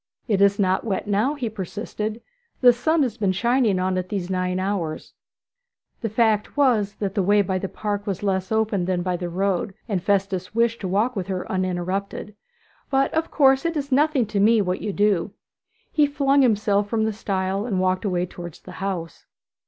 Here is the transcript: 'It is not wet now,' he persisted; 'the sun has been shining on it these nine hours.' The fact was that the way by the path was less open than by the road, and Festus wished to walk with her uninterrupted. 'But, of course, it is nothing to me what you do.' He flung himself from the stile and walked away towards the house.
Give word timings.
'It 0.27 0.41
is 0.41 0.57
not 0.57 0.83
wet 0.83 1.05
now,' 1.05 1.35
he 1.35 1.47
persisted; 1.47 2.23
'the 2.61 2.73
sun 2.73 3.03
has 3.03 3.17
been 3.17 3.31
shining 3.31 3.77
on 3.79 3.95
it 3.99 4.09
these 4.09 4.31
nine 4.31 4.59
hours.' 4.59 5.13
The 6.01 6.09
fact 6.09 6.57
was 6.57 6.95
that 6.95 7.13
the 7.13 7.21
way 7.21 7.43
by 7.43 7.59
the 7.59 7.69
path 7.69 8.07
was 8.07 8.23
less 8.23 8.51
open 8.51 8.85
than 8.85 9.03
by 9.03 9.15
the 9.15 9.29
road, 9.29 9.75
and 9.87 10.01
Festus 10.01 10.55
wished 10.55 10.81
to 10.81 10.87
walk 10.87 11.15
with 11.15 11.27
her 11.27 11.45
uninterrupted. 11.51 12.33
'But, 12.89 13.13
of 13.13 13.29
course, 13.29 13.63
it 13.63 13.77
is 13.77 13.91
nothing 13.91 14.25
to 14.25 14.39
me 14.39 14.59
what 14.59 14.81
you 14.81 14.91
do.' 14.91 15.33
He 15.91 16.07
flung 16.07 16.41
himself 16.41 16.89
from 16.89 17.03
the 17.03 17.13
stile 17.13 17.67
and 17.67 17.79
walked 17.79 18.03
away 18.03 18.25
towards 18.25 18.59
the 18.61 18.71
house. 18.81 19.27